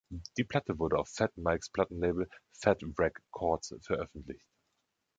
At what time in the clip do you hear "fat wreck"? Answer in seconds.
2.59-3.21